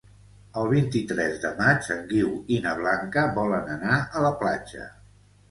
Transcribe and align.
El 0.59 0.69
vint-i-tres 0.69 1.35
de 1.43 1.51
maig 1.59 1.89
en 1.97 2.01
Guiu 2.13 2.31
i 2.57 2.59
na 2.65 2.73
Blanca 2.81 3.27
volen 3.37 3.71
anar 3.77 4.01
a 4.01 4.27
la 4.27 4.35
platja. 4.43 4.91